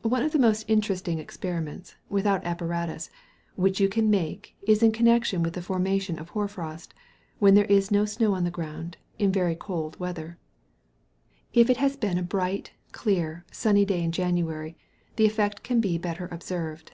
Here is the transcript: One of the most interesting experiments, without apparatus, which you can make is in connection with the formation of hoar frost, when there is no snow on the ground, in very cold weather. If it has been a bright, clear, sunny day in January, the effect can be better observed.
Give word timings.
One 0.00 0.22
of 0.22 0.32
the 0.32 0.38
most 0.38 0.64
interesting 0.66 1.18
experiments, 1.18 1.96
without 2.08 2.42
apparatus, 2.42 3.10
which 3.54 3.80
you 3.82 3.88
can 3.90 4.08
make 4.08 4.56
is 4.62 4.82
in 4.82 4.92
connection 4.92 5.42
with 5.42 5.52
the 5.52 5.60
formation 5.60 6.18
of 6.18 6.30
hoar 6.30 6.48
frost, 6.48 6.94
when 7.38 7.52
there 7.54 7.66
is 7.66 7.90
no 7.90 8.06
snow 8.06 8.32
on 8.32 8.44
the 8.44 8.50
ground, 8.50 8.96
in 9.18 9.30
very 9.30 9.54
cold 9.54 10.00
weather. 10.00 10.38
If 11.52 11.68
it 11.68 11.76
has 11.76 11.96
been 11.98 12.16
a 12.16 12.22
bright, 12.22 12.70
clear, 12.92 13.44
sunny 13.50 13.84
day 13.84 14.02
in 14.02 14.10
January, 14.10 14.74
the 15.16 15.26
effect 15.26 15.62
can 15.62 15.82
be 15.82 15.98
better 15.98 16.26
observed. 16.32 16.92